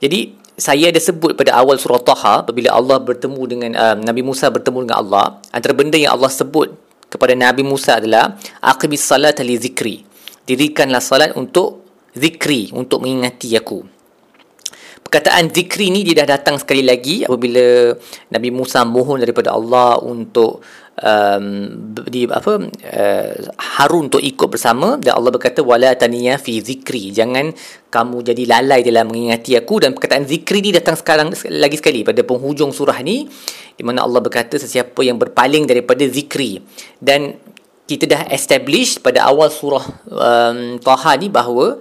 Jadi 0.00 0.40
saya 0.54 0.94
ada 0.94 1.00
sebut 1.02 1.34
pada 1.34 1.58
awal 1.58 1.74
surah 1.82 1.98
Taha 1.98 2.34
apabila 2.46 2.70
Allah 2.70 3.02
bertemu 3.02 3.42
dengan 3.50 3.70
um, 3.74 3.98
Nabi 4.06 4.22
Musa 4.22 4.48
bertemu 4.54 4.86
dengan 4.86 4.98
Allah 5.02 5.26
antara 5.50 5.74
benda 5.74 5.98
yang 5.98 6.14
Allah 6.14 6.30
sebut 6.30 6.70
kepada 7.10 7.34
Nabi 7.34 7.66
Musa 7.66 7.98
adalah 7.98 8.38
aqibis 8.62 9.02
salat 9.02 9.38
li 9.42 9.58
zikri. 9.58 10.06
Dirikanlah 10.44 11.00
salat 11.00 11.32
untuk 11.40 11.88
zikri 12.12 12.68
untuk 12.76 13.00
mengingati 13.00 13.56
aku 13.56 13.93
perkataan 15.14 15.46
zikri 15.54 15.94
ni 15.94 16.02
dia 16.02 16.26
dah 16.26 16.34
datang 16.34 16.58
sekali 16.58 16.82
lagi 16.82 17.22
apabila 17.22 17.94
Nabi 18.34 18.50
Musa 18.50 18.82
mohon 18.82 19.22
daripada 19.22 19.54
Allah 19.54 20.02
untuk 20.02 20.58
um, 20.98 21.46
di 22.02 22.26
apa 22.26 22.58
uh, 22.66 23.32
Harun 23.78 24.10
untuk 24.10 24.18
ikut 24.18 24.50
bersama. 24.50 24.98
Dan 24.98 25.14
Allah 25.14 25.30
berkata 25.30 25.62
wala 25.62 25.94
taniya 25.94 26.34
fi 26.42 26.58
zikri. 26.58 27.14
Jangan 27.14 27.54
kamu 27.94 28.26
jadi 28.26 28.42
lalai 28.58 28.82
dalam 28.82 29.06
mengingati 29.06 29.54
aku. 29.54 29.86
Dan 29.86 29.94
perkataan 29.94 30.26
zikri 30.26 30.58
ni 30.66 30.74
datang 30.74 30.98
sekarang 30.98 31.30
lagi 31.46 31.78
sekali 31.78 32.02
pada 32.02 32.26
penghujung 32.26 32.74
surah 32.74 32.98
ni 33.06 33.30
di 33.78 33.86
mana 33.86 34.02
Allah 34.02 34.18
berkata 34.18 34.58
sesiapa 34.58 34.98
yang 35.06 35.22
berpaling 35.22 35.70
daripada 35.70 36.02
zikri. 36.10 36.58
Dan 36.98 37.38
kita 37.86 38.10
dah 38.10 38.22
establish 38.34 38.98
pada 38.98 39.30
awal 39.30 39.46
surah 39.46 39.86
um, 40.10 40.82
Taha 40.82 41.22
ni 41.22 41.30
bahawa 41.30 41.78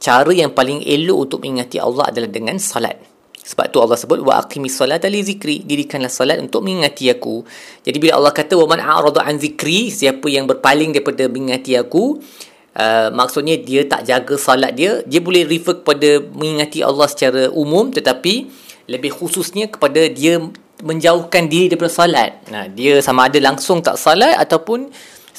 cara 0.00 0.32
yang 0.32 0.56
paling 0.56 0.80
elok 0.82 1.28
untuk 1.28 1.38
mengingati 1.44 1.76
Allah 1.76 2.08
adalah 2.08 2.32
dengan 2.32 2.56
salat. 2.56 2.96
Sebab 3.40 3.66
tu 3.72 3.78
Allah 3.82 3.98
sebut 3.98 4.20
wa 4.24 4.40
aqimis 4.40 4.78
salata 4.78 5.10
li 5.10 5.20
zikri, 5.20 5.60
dirikanlah 5.66 6.08
salat 6.08 6.40
untuk 6.40 6.64
mengingati 6.64 7.12
aku. 7.12 7.44
Jadi 7.84 7.96
bila 8.00 8.20
Allah 8.20 8.32
kata 8.32 8.56
wa 8.56 8.66
man 8.68 8.80
a'rada 8.80 9.26
an 9.26 9.36
zikri, 9.36 9.92
siapa 9.92 10.24
yang 10.30 10.48
berpaling 10.48 10.94
daripada 10.94 11.26
mengingati 11.26 11.74
aku, 11.74 12.20
uh, 12.78 13.08
maksudnya 13.10 13.58
dia 13.58 13.84
tak 13.84 14.06
jaga 14.06 14.34
salat 14.38 14.72
dia, 14.76 15.02
dia 15.04 15.20
boleh 15.20 15.44
refer 15.44 15.82
kepada 15.82 16.22
mengingati 16.30 16.84
Allah 16.84 17.08
secara 17.10 17.50
umum 17.50 17.90
tetapi 17.90 18.46
lebih 18.86 19.14
khususnya 19.14 19.70
kepada 19.70 20.06
dia 20.10 20.38
menjauhkan 20.80 21.46
diri 21.46 21.68
daripada 21.68 21.92
salat. 21.92 22.40
Nah, 22.48 22.66
dia 22.70 22.98
sama 23.04 23.28
ada 23.28 23.36
langsung 23.38 23.84
tak 23.84 24.00
salat 24.00 24.36
ataupun 24.38 24.88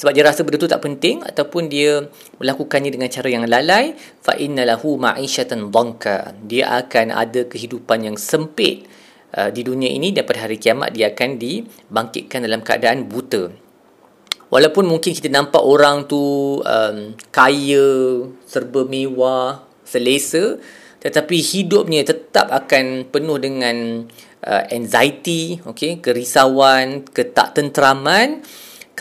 sebab 0.01 0.17
dia 0.17 0.25
rasa 0.25 0.41
benda 0.41 0.57
tu 0.57 0.65
tak 0.65 0.81
penting 0.81 1.21
ataupun 1.21 1.69
dia 1.69 2.01
melakukannya 2.41 2.89
dengan 2.89 3.05
cara 3.05 3.29
yang 3.29 3.45
lalai 3.45 3.93
fa 4.25 4.33
innalahu 4.33 4.97
ma'ishatan 4.97 5.69
dhanka. 5.69 6.33
Dia 6.41 6.73
akan 6.81 7.13
ada 7.13 7.45
kehidupan 7.45 8.09
yang 8.09 8.17
sempit 8.17 8.89
uh, 9.37 9.53
di 9.53 9.61
dunia 9.61 9.93
ini 9.93 10.09
dan 10.09 10.25
pada 10.25 10.49
hari 10.49 10.57
kiamat 10.57 10.97
dia 10.97 11.13
akan 11.13 11.37
dibangkitkan 11.37 12.41
dalam 12.41 12.65
keadaan 12.65 13.05
buta. 13.05 13.53
Walaupun 14.49 14.89
mungkin 14.89 15.13
kita 15.13 15.29
nampak 15.29 15.61
orang 15.61 16.09
tu 16.09 16.17
um, 16.65 16.97
kaya 17.29 17.85
serba 18.49 18.81
mewah 18.89 19.69
selesa 19.85 20.57
tetapi 20.97 21.37
hidupnya 21.45 22.01
tetap 22.01 22.49
akan 22.49 23.05
penuh 23.05 23.37
dengan 23.37 24.09
uh, 24.49 24.63
anxiety 24.73 25.61
okay 25.61 26.01
kerisauan 26.01 27.05
ketak 27.05 27.53
tenteraman 27.53 28.41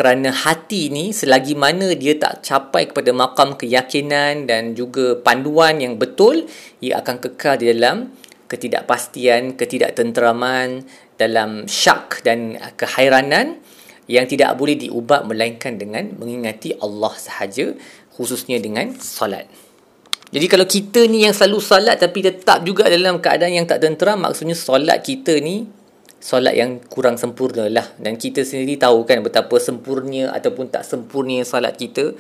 kerana 0.01 0.33
hati 0.33 0.89
ni 0.89 1.13
selagi 1.13 1.53
mana 1.53 1.93
dia 1.93 2.17
tak 2.17 2.41
capai 2.41 2.89
kepada 2.89 3.13
makam 3.13 3.53
keyakinan 3.53 4.49
dan 4.49 4.73
juga 4.73 5.21
panduan 5.21 5.77
yang 5.77 6.01
betul 6.01 6.49
ia 6.81 7.05
akan 7.05 7.21
kekal 7.21 7.61
di 7.61 7.69
dalam 7.69 8.09
ketidakpastian, 8.49 9.61
ketidaktenteraman, 9.61 10.89
dalam 11.21 11.69
syak 11.69 12.25
dan 12.25 12.57
kehairanan 12.81 13.61
yang 14.09 14.25
tidak 14.25 14.57
boleh 14.57 14.81
diubah 14.81 15.29
melainkan 15.29 15.77
dengan 15.77 16.17
mengingati 16.17 16.81
Allah 16.81 17.13
sahaja 17.21 17.77
khususnya 18.17 18.57
dengan 18.57 18.97
solat. 18.97 19.45
Jadi 20.33 20.47
kalau 20.49 20.65
kita 20.65 21.05
ni 21.13 21.29
yang 21.29 21.37
selalu 21.37 21.61
solat 21.61 22.01
tapi 22.01 22.25
tetap 22.25 22.65
juga 22.65 22.89
dalam 22.89 23.21
keadaan 23.21 23.53
yang 23.53 23.69
tak 23.69 23.85
tenteram 23.85 24.25
maksudnya 24.25 24.57
solat 24.57 25.05
kita 25.05 25.37
ni 25.45 25.69
solat 26.21 26.55
yang 26.55 26.79
kurang 26.87 27.17
sempurna 27.17 27.67
lah. 27.67 27.89
Dan 27.97 28.21
kita 28.21 28.45
sendiri 28.45 28.77
tahu 28.77 29.09
kan 29.09 29.25
betapa 29.25 29.57
sempurna 29.57 30.31
ataupun 30.37 30.69
tak 30.69 30.85
sempurna 30.85 31.41
solat 31.43 31.75
kita. 31.75 32.15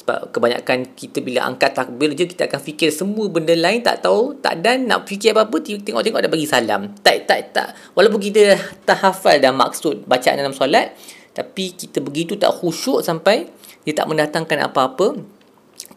Sebab 0.00 0.32
kebanyakan 0.32 0.96
kita 0.96 1.20
bila 1.20 1.44
angkat 1.44 1.76
takbir 1.76 2.16
je 2.16 2.24
kita 2.24 2.48
akan 2.48 2.56
fikir 2.56 2.88
semua 2.88 3.28
benda 3.28 3.52
lain 3.52 3.84
tak 3.84 4.00
tahu 4.00 4.32
tak 4.40 4.64
dan 4.64 4.88
nak 4.88 5.04
fikir 5.04 5.36
apa-apa 5.36 5.60
tengok-tengok 5.60 6.24
ada 6.24 6.30
bagi 6.32 6.48
salam. 6.48 6.96
Tak 7.04 7.28
tak 7.28 7.52
tak. 7.52 7.68
Walaupun 7.92 8.16
kita 8.16 8.56
tak 8.88 8.96
hafal 9.04 9.36
dah 9.36 9.52
maksud 9.52 10.08
bacaan 10.08 10.40
dalam 10.40 10.56
solat 10.56 10.96
tapi 11.36 11.76
kita 11.76 12.00
begitu 12.00 12.40
tak 12.40 12.48
khusyuk 12.48 13.04
sampai 13.04 13.46
dia 13.84 13.92
tak 13.92 14.08
mendatangkan 14.08 14.66
apa-apa 14.66 15.20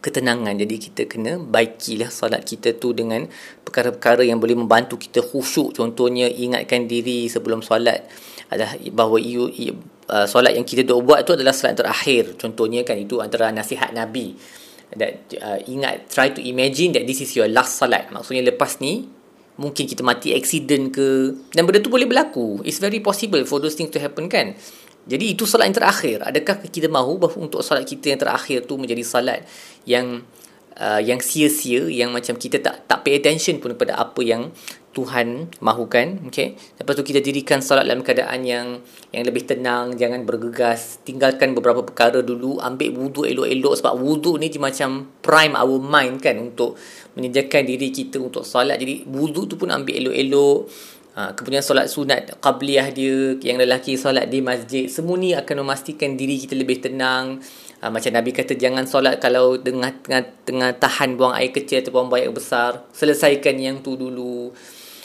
ketenangan. 0.00 0.54
Jadi 0.56 0.76
kita 0.80 1.02
kena 1.08 1.40
baikilah 1.40 2.08
solat 2.08 2.44
kita 2.44 2.76
tu 2.76 2.92
dengan 2.92 3.26
perkara-perkara 3.64 4.24
yang 4.24 4.38
boleh 4.38 4.56
membantu 4.56 5.00
kita 5.00 5.20
khusyuk. 5.20 5.76
Contohnya 5.76 6.28
ingatkan 6.28 6.86
diri 6.86 7.26
sebelum 7.28 7.60
solat 7.60 8.06
adalah 8.52 8.76
bahawa 8.92 9.18
iu, 9.18 9.48
iu, 9.48 9.74
uh, 10.08 10.26
solat 10.28 10.54
yang 10.54 10.66
kita 10.68 10.84
duk 10.84 11.04
buat 11.04 11.24
tu 11.24 11.34
adalah 11.34 11.52
solat 11.56 11.76
terakhir. 11.76 12.36
Contohnya 12.36 12.84
kan 12.84 12.96
itu 13.00 13.18
antara 13.18 13.50
nasihat 13.50 13.90
Nabi. 13.92 14.36
That, 14.94 15.26
uh, 15.42 15.58
ingat, 15.66 16.06
try 16.06 16.30
to 16.30 16.38
imagine 16.38 16.94
that 16.94 17.02
this 17.08 17.18
is 17.18 17.34
your 17.34 17.50
last 17.50 17.80
solat. 17.80 18.14
Maksudnya 18.14 18.46
lepas 18.54 18.78
ni, 18.78 19.10
mungkin 19.58 19.90
kita 19.90 20.06
mati 20.06 20.30
accident 20.34 20.94
ke. 20.94 21.34
Dan 21.50 21.66
benda 21.66 21.82
tu 21.82 21.90
boleh 21.90 22.06
berlaku. 22.06 22.62
It's 22.62 22.78
very 22.78 23.02
possible 23.02 23.42
for 23.42 23.58
those 23.58 23.74
things 23.74 23.90
to 23.90 23.98
happen 23.98 24.30
kan. 24.30 24.54
Jadi 25.04 25.36
itu 25.36 25.44
salat 25.44 25.68
yang 25.68 25.76
terakhir. 25.76 26.24
Adakah 26.24 26.64
kita 26.64 26.88
mahu 26.88 27.20
bahawa 27.20 27.44
untuk 27.44 27.60
salat 27.60 27.84
kita 27.84 28.16
yang 28.16 28.20
terakhir 28.20 28.64
tu 28.64 28.80
menjadi 28.80 29.04
salat 29.04 29.44
yang 29.84 30.24
uh, 30.80 31.00
yang 31.00 31.20
sia-sia 31.20 31.86
yang 31.86 32.10
macam 32.10 32.34
kita 32.40 32.58
tak 32.58 32.88
tak 32.88 33.04
pay 33.04 33.20
attention 33.20 33.60
pun 33.60 33.76
kepada 33.76 34.00
apa 34.00 34.20
yang 34.24 34.50
Tuhan 34.94 35.50
mahukan, 35.58 36.30
okey. 36.30 36.54
Lepas 36.78 36.94
tu 36.94 37.02
kita 37.02 37.18
dirikan 37.18 37.58
salat 37.58 37.82
dalam 37.82 38.06
keadaan 38.06 38.46
yang 38.46 38.78
yang 39.10 39.26
lebih 39.26 39.42
tenang, 39.42 39.98
jangan 39.98 40.22
bergegas, 40.22 41.02
tinggalkan 41.02 41.50
beberapa 41.50 41.82
perkara 41.82 42.22
dulu, 42.22 42.62
ambil 42.62 42.94
wudu 42.94 43.26
elok-elok 43.26 43.74
sebab 43.82 43.98
wudu 43.98 44.38
ni 44.38 44.54
dia 44.54 44.62
macam 44.62 45.10
prime 45.18 45.58
our 45.58 45.82
mind 45.82 46.22
kan 46.22 46.38
untuk 46.38 46.78
menyediakan 47.18 47.66
diri 47.66 47.90
kita 47.90 48.22
untuk 48.22 48.46
salat. 48.46 48.78
Jadi 48.78 49.02
wudu 49.10 49.50
tu 49.50 49.58
pun 49.58 49.74
ambil 49.74 49.98
elok-elok 49.98 50.70
Ha, 51.14 51.30
kemudian 51.30 51.62
solat 51.62 51.86
sunat 51.86 52.42
qabliyah 52.42 52.90
dia 52.90 53.38
yang 53.38 53.54
lelaki 53.54 53.94
solat 53.94 54.26
di 54.26 54.42
masjid 54.42 54.90
semua 54.90 55.14
ni 55.14 55.30
akan 55.30 55.62
memastikan 55.62 56.18
diri 56.18 56.42
kita 56.42 56.58
lebih 56.58 56.82
tenang. 56.82 57.38
Ha, 57.78 57.86
macam 57.86 58.10
Nabi 58.10 58.34
kata 58.34 58.58
jangan 58.58 58.82
solat 58.82 59.22
kalau 59.22 59.54
tengah, 59.54 59.94
tengah, 60.02 60.26
tengah 60.42 60.70
tahan 60.74 61.14
buang 61.14 61.38
air 61.38 61.54
kecil 61.54 61.86
atau 61.86 61.94
buang 61.94 62.10
air 62.18 62.34
besar. 62.34 62.82
Selesaikan 62.90 63.54
yang 63.62 63.78
tu 63.78 63.94
dulu. 63.94 64.50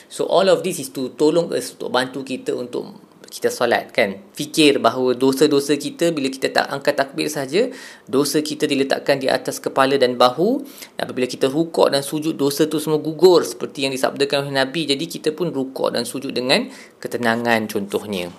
So 0.09 0.25
all 0.25 0.49
of 0.49 0.65
this 0.65 0.81
is 0.81 0.89
to 0.97 1.13
tolong 1.13 1.53
us 1.53 1.77
untuk 1.77 1.93
bantu 1.93 2.25
kita 2.25 2.57
untuk 2.57 3.08
kita 3.29 3.53
solat 3.53 3.93
kan? 3.93 4.17
Fikir 4.33 4.81
bahawa 4.81 5.13
dosa-dosa 5.13 5.77
kita 5.77 6.09
bila 6.09 6.27
kita 6.33 6.49
tak 6.49 6.65
angkat 6.73 6.97
takbir 6.97 7.29
saja 7.29 7.69
dosa 8.09 8.41
kita 8.41 8.65
diletakkan 8.65 9.21
di 9.21 9.29
atas 9.29 9.61
kepala 9.61 9.95
dan 10.01 10.17
bahu. 10.17 10.65
Dan 10.97 11.05
apabila 11.05 11.29
kita 11.29 11.45
rukuk 11.45 11.93
dan 11.93 12.01
sujud 12.01 12.33
dosa 12.33 12.65
tu 12.65 12.81
semua 12.81 12.97
gugur 12.97 13.45
seperti 13.45 13.85
yang 13.85 13.93
disabdakan 13.93 14.49
oleh 14.49 14.59
Nabi. 14.59 14.89
Jadi 14.89 15.05
kita 15.05 15.29
pun 15.31 15.53
rukuk 15.53 15.93
dan 15.93 16.03
sujud 16.03 16.33
dengan 16.33 16.65
ketenangan 16.97 17.69
contohnya. 17.69 18.33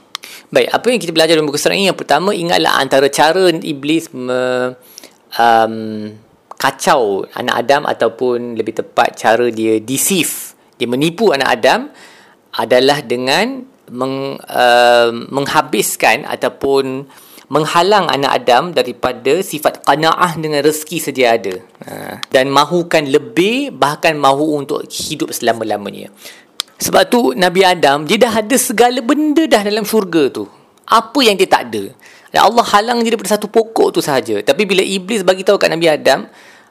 Baik 0.51 0.69
apa 0.75 0.87
yang 0.91 1.01
kita 1.01 1.13
belajar 1.15 1.35
dalam 1.39 1.47
buku 1.47 1.63
surat 1.63 1.79
ini? 1.79 1.87
Yang 1.87 2.03
pertama 2.03 2.35
ingatlah 2.35 2.83
antara 2.83 3.07
cara 3.07 3.55
iblis 3.55 4.11
me, 4.11 4.75
um, 5.39 5.75
kacau 6.59 7.25
anak 7.39 7.55
Adam 7.67 7.83
ataupun 7.87 8.59
lebih 8.59 8.83
tepat 8.83 9.17
cara 9.17 9.47
dia 9.49 9.79
deceive, 9.79 10.53
dia 10.77 10.91
menipu 10.91 11.31
anak 11.31 11.49
Adam 11.49 11.81
adalah 12.51 13.01
dengan 13.01 13.70
meng, 13.91 14.39
uh, 14.41 15.11
menghabiskan 15.29 16.25
ataupun 16.25 17.11
menghalang 17.51 18.07
anak 18.07 18.47
Adam 18.47 18.71
daripada 18.71 19.43
sifat 19.43 19.83
qanaah 19.83 20.39
dengan 20.39 20.63
rezeki 20.63 20.99
sedia 21.03 21.35
ada. 21.35 21.59
Ha. 21.83 22.23
dan 22.31 22.47
mahukan 22.53 23.09
lebih 23.11 23.75
bahkan 23.75 24.15
mahu 24.15 24.63
untuk 24.63 24.87
hidup 24.87 25.35
selama-lamanya. 25.35 26.15
Sebab 26.81 27.03
tu 27.11 27.35
Nabi 27.35 27.67
Adam 27.67 28.07
dia 28.07 28.17
dah 28.17 28.41
ada 28.41 28.57
segala 28.57 29.03
benda 29.03 29.45
dah 29.51 29.67
dalam 29.67 29.83
syurga 29.83 30.31
tu. 30.31 30.47
Apa 30.87 31.19
yang 31.27 31.35
dia 31.35 31.51
tak 31.51 31.71
ada. 31.71 31.91
Dan 32.31 32.41
Allah 32.47 32.65
halang 32.71 33.03
dia 33.03 33.15
daripada 33.15 33.35
satu 33.35 33.51
pokok 33.51 33.99
tu 33.99 34.01
sahaja. 34.01 34.39
Tapi 34.41 34.63
bila 34.63 34.81
iblis 34.87 35.27
bagi 35.27 35.43
tahu 35.43 35.59
kat 35.59 35.75
Nabi 35.75 35.91
Adam 35.91 36.31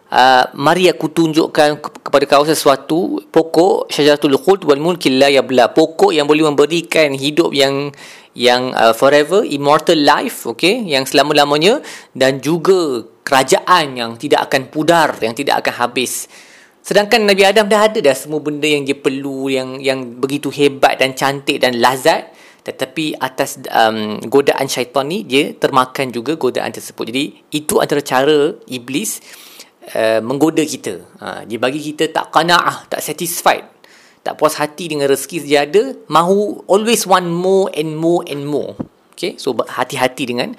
uh, 0.09 0.43
mari 0.57 0.89
aku 0.89 1.09
tunjukkan 1.09 1.79
kepada 1.79 2.25
kau 2.25 2.45
sesuatu. 2.45 3.21
Pokok 3.29 3.89
syajaratul 3.93 4.37
khuld 4.41 4.65
wal 4.65 4.81
mulki 4.81 5.13
la 5.13 5.29
yabla. 5.29 5.71
Pokok 5.71 6.11
yang 6.13 6.25
boleh 6.25 6.45
memberikan 6.49 7.13
hidup 7.13 7.53
yang 7.53 7.93
yang 8.37 8.73
uh, 8.77 8.93
forever 8.93 9.41
immortal 9.45 9.97
life 9.97 10.45
okay? 10.45 10.81
Yang 10.85 11.13
selama-lamanya 11.13 11.81
dan 12.13 12.41
juga 12.41 13.05
kerajaan 13.25 13.97
yang 13.97 14.11
tidak 14.17 14.49
akan 14.49 14.73
pudar 14.73 15.17
yang 15.21 15.37
tidak 15.37 15.61
akan 15.65 15.85
habis. 15.85 16.25
Sedangkan 16.81 17.29
Nabi 17.29 17.45
Adam 17.45 17.69
dah 17.69 17.85
ada 17.85 17.99
dah 18.01 18.15
semua 18.17 18.41
benda 18.41 18.65
yang 18.65 18.81
dia 18.81 18.97
perlu 18.97 19.45
yang 19.51 19.77
yang 19.77 20.17
begitu 20.17 20.49
hebat 20.49 20.97
dan 20.97 21.13
cantik 21.13 21.61
dan 21.61 21.77
lazat. 21.77 22.33
Tetapi 22.59 23.17
atas 23.17 23.57
um, 23.71 24.19
godaan 24.29 24.67
syaitan 24.69 25.07
ni 25.07 25.23
dia 25.25 25.55
termakan 25.57 26.11
juga 26.13 26.35
godaan 26.35 26.69
tersebut. 26.69 27.07
Jadi 27.07 27.23
itu 27.55 27.81
antara 27.81 28.03
cara 28.03 28.53
iblis 28.67 29.21
uh, 29.95 30.19
menggoda 30.21 30.61
kita. 30.65 31.01
Uh, 31.21 31.41
dia 31.45 31.57
bagi 31.61 31.79
kita 31.79 32.09
tak 32.09 32.33
qanaah 32.33 32.89
tak 32.89 33.01
satisfied 33.01 33.79
tak 34.19 34.35
puas 34.35 34.59
hati 34.59 34.91
dengan 34.91 35.07
rezeki 35.07 35.47
saja 35.47 35.57
ada 35.63 35.95
mahu 36.11 36.67
always 36.67 37.07
want 37.07 37.25
more 37.25 37.71
and 37.73 37.95
more 37.95 38.21
and 38.27 38.43
more. 38.43 38.75
Okay 39.15 39.39
so 39.39 39.55
hati-hati 39.55 40.23
dengan 40.27 40.55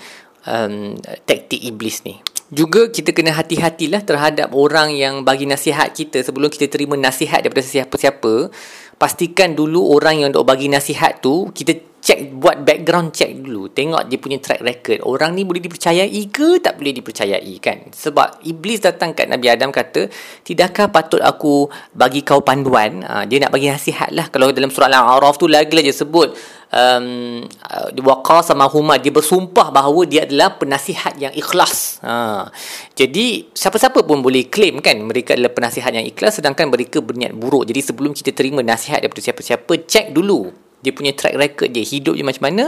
um, 0.49 0.97
taktik 1.29 1.61
iblis 1.61 2.05
ni. 2.05 2.21
Juga 2.51 2.91
kita 2.91 3.15
kena 3.15 3.31
hati-hatilah 3.31 4.03
terhadap 4.03 4.51
orang 4.59 4.91
yang 4.91 5.23
bagi 5.23 5.47
nasihat 5.47 5.95
kita 5.95 6.27
sebelum 6.27 6.51
kita 6.51 6.67
terima 6.67 6.99
nasihat 6.99 7.47
daripada 7.47 7.63
siapa-siapa 7.63 8.51
pastikan 8.99 9.55
dulu 9.55 9.95
orang 9.95 10.27
yang 10.27 10.31
dok 10.35 10.45
bagi 10.45 10.67
nasihat 10.67 11.23
tu 11.23 11.55
kita 11.55 11.79
check 12.11 12.35
buat 12.35 12.67
background 12.67 13.15
check 13.15 13.39
dulu. 13.39 13.71
Tengok 13.71 14.11
dia 14.11 14.19
punya 14.19 14.43
track 14.43 14.67
record. 14.67 14.99
Orang 15.07 15.39
ni 15.39 15.47
boleh 15.47 15.63
dipercayai 15.63 16.19
ke 16.35 16.59
tak 16.59 16.83
boleh 16.83 16.91
dipercayai 16.91 17.55
kan? 17.63 17.87
Sebab 17.95 18.43
iblis 18.43 18.83
datang 18.83 19.15
kat 19.15 19.31
Nabi 19.31 19.47
Adam 19.47 19.71
kata 19.71 20.11
tidakkah 20.43 20.91
patut 20.91 21.23
aku 21.23 21.71
bagi 21.95 22.27
kau 22.27 22.43
panduan? 22.43 23.07
Ha, 23.07 23.31
dia 23.31 23.39
nak 23.39 23.55
bagi 23.55 23.71
nasihat 23.71 24.11
lah. 24.11 24.27
Kalau 24.27 24.51
dalam 24.51 24.75
surah 24.75 24.91
Al-A'raf 24.91 25.39
tu 25.39 25.47
lagi-lagi 25.47 25.95
sebut 25.95 26.35
um, 26.75 27.47
uh, 27.47 27.89
waqa 28.03 28.43
sama 28.43 28.67
huma 28.67 28.99
dia 28.99 29.15
bersumpah 29.15 29.71
bahawa 29.71 30.03
dia 30.03 30.27
adalah 30.27 30.59
penasihat 30.59 31.15
yang 31.15 31.31
ikhlas. 31.31 32.03
Ha. 32.03 32.51
jadi 32.99 33.55
siapa-siapa 33.55 34.03
pun 34.03 34.19
boleh 34.19 34.51
claim 34.51 34.83
kan? 34.83 34.99
Mereka 34.99 35.39
adalah 35.39 35.55
penasihat 35.55 35.95
yang 35.95 36.03
ikhlas 36.11 36.43
sedangkan 36.43 36.75
mereka 36.75 36.99
berniat 36.99 37.39
buruk. 37.39 37.71
Jadi 37.71 37.87
sebelum 37.87 38.19
kita 38.19 38.35
terima 38.35 38.67
nasihat 38.67 38.99
daripada 38.99 39.23
siapa-siapa 39.23 39.87
check 39.87 40.11
dulu 40.11 40.70
dia 40.81 40.93
punya 40.97 41.13
track 41.13 41.37
record 41.37 41.71
dia 41.73 41.85
hidup 41.85 42.17
dia 42.17 42.25
macam 42.25 42.49
mana 42.49 42.65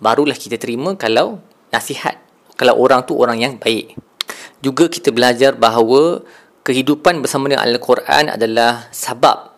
barulah 0.00 0.36
kita 0.36 0.56
terima 0.56 0.96
kalau 0.96 1.40
nasihat 1.70 2.20
kalau 2.60 2.76
orang 2.76 3.08
tu 3.08 3.16
orang 3.16 3.40
yang 3.40 3.56
baik. 3.56 3.96
Juga 4.60 4.92
kita 4.92 5.08
belajar 5.16 5.56
bahawa 5.56 6.20
kehidupan 6.60 7.24
bersama 7.24 7.48
dengan 7.48 7.64
Al-Quran 7.64 8.28
adalah 8.36 8.92
sebab 8.92 9.56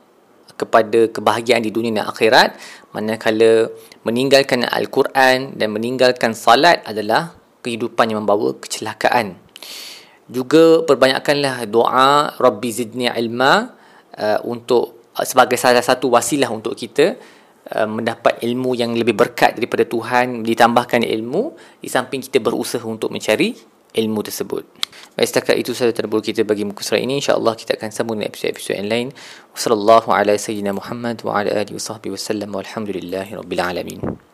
kepada 0.55 1.11
kebahagiaan 1.11 1.67
di 1.67 1.75
dunia 1.75 1.99
dan 1.99 2.07
akhirat. 2.07 2.55
Manakala 2.95 3.67
meninggalkan 4.07 4.63
Al-Quran 4.63 5.59
dan 5.59 5.69
meninggalkan 5.75 6.39
salat 6.39 6.79
adalah 6.87 7.35
kehidupan 7.67 8.15
yang 8.15 8.23
membawa 8.23 8.55
kecelakaan. 8.63 9.35
Juga 10.31 10.87
perbanyakkanlah 10.87 11.67
doa 11.67 12.39
Rabbi 12.39 12.71
zidni 12.71 13.11
ilma 13.11 13.75
uh, 14.15 14.39
untuk 14.47 15.11
sebagai 15.27 15.59
salah 15.59 15.83
satu 15.83 16.07
wasilah 16.07 16.55
untuk 16.55 16.79
kita 16.79 17.19
Uh, 17.73 17.89
mendapat 17.89 18.37
ilmu 18.45 18.77
yang 18.77 18.93
lebih 18.93 19.17
berkat 19.17 19.57
daripada 19.57 19.89
Tuhan 19.89 20.45
ditambahkan 20.45 21.09
ilmu 21.09 21.57
di 21.81 21.89
samping 21.89 22.21
kita 22.21 22.37
berusaha 22.37 22.85
untuk 22.85 23.09
mencari 23.09 23.57
ilmu 23.97 24.21
tersebut. 24.21 24.69
Baik 25.17 25.29
setakat 25.29 25.57
itu 25.57 25.73
sahaja 25.73 25.97
tadabbur 25.97 26.21
kita 26.21 26.45
bagi 26.45 26.69
muka 26.69 26.85
surat 26.85 27.01
ini 27.01 27.21
insya-Allah 27.21 27.57
kita 27.57 27.81
akan 27.81 27.89
sambung 27.89 28.21
dengan 28.21 28.29
episod-episod 28.29 28.77
yang 28.77 28.93
lain. 28.93 29.09
Wassallallahu 29.57 30.09
ala 30.13 30.37
sayyidina 30.37 30.77
Muhammad 30.77 31.25
wa 31.25 31.41
ala 31.41 31.53
alihi 31.53 31.77
wasahbihi 31.77 32.13
wasallam 32.13 32.53
walhamdulillahi 32.53 33.41
rabbil 33.41 33.63
alamin. 33.65 34.32